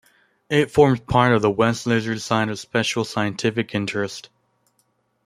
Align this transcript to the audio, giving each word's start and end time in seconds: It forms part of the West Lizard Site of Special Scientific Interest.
It 0.49 0.71
forms 0.71 0.99
part 1.01 1.31
of 1.31 1.43
the 1.43 1.51
West 1.51 1.85
Lizard 1.85 2.21
Site 2.21 2.49
of 2.49 2.57
Special 2.57 3.05
Scientific 3.05 3.75
Interest. 3.75 4.29